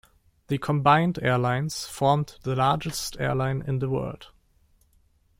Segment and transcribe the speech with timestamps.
[0.47, 4.31] The combined airlines formed the largest airline in the world.